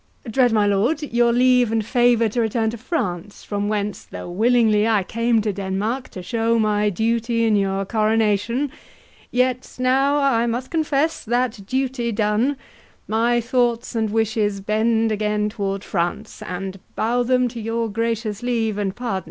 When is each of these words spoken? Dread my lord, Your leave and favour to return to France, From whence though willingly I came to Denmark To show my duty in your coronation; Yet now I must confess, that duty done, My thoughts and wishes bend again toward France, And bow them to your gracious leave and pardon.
Dread 0.27 0.51
my 0.51 0.65
lord, 0.65 1.03
Your 1.03 1.31
leave 1.31 1.71
and 1.71 1.85
favour 1.85 2.27
to 2.29 2.41
return 2.41 2.71
to 2.71 2.77
France, 2.79 3.43
From 3.43 3.67
whence 3.69 4.03
though 4.03 4.31
willingly 4.31 4.87
I 4.87 5.03
came 5.03 5.41
to 5.43 5.53
Denmark 5.53 6.09
To 6.09 6.23
show 6.23 6.57
my 6.57 6.89
duty 6.89 7.45
in 7.45 7.55
your 7.55 7.85
coronation; 7.85 8.71
Yet 9.29 9.75
now 9.77 10.17
I 10.17 10.47
must 10.47 10.71
confess, 10.71 11.23
that 11.25 11.67
duty 11.67 12.11
done, 12.11 12.57
My 13.07 13.39
thoughts 13.39 13.93
and 13.93 14.09
wishes 14.09 14.59
bend 14.59 15.11
again 15.11 15.49
toward 15.49 15.83
France, 15.83 16.41
And 16.41 16.79
bow 16.95 17.21
them 17.21 17.47
to 17.49 17.61
your 17.61 17.87
gracious 17.87 18.41
leave 18.41 18.79
and 18.79 18.95
pardon. 18.95 19.19